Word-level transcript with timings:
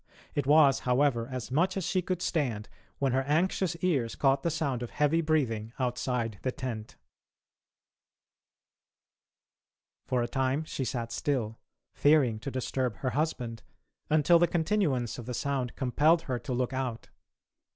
It 0.33 0.47
was, 0.47 0.79
however, 0.79 1.27
as 1.31 1.51
much 1.51 1.77
as 1.77 1.83
she 1.83 2.01
could 2.01 2.23
stand 2.23 2.67
when 2.97 3.11
her 3.11 3.21
anxious 3.21 3.75
ears 3.83 4.15
caught 4.15 4.41
the 4.41 4.49
sound 4.49 4.81
of 4.81 4.89
heavy 4.89 5.21
breathing 5.21 5.73
outside 5.77 6.39
the 6.41 6.51
tent. 6.51 6.95
For 10.07 10.23
a 10.23 10.27
time 10.27 10.63
she 10.63 10.85
sat 10.85 11.11
still, 11.11 11.59
fearing 11.93 12.39
to 12.39 12.49
disturb 12.49 12.95
her 12.95 13.11
husband, 13.11 13.61
until 14.09 14.39
the 14.39 14.47
continuance 14.47 15.19
of 15.19 15.27
the 15.27 15.35
sound 15.35 15.75
compelled 15.75 16.23
her 16.23 16.39
to 16.39 16.51
look 16.51 16.73
out. 16.73 17.09